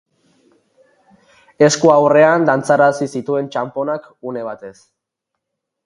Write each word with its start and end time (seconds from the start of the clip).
Esku 1.67 1.93
ahurrean 1.97 2.49
dantzarazi 2.51 3.09
zituen 3.17 3.53
txanponak 3.53 4.09
une 4.33 4.47
batez. 4.53 4.77